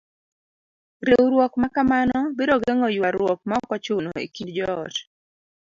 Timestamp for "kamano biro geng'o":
1.75-2.87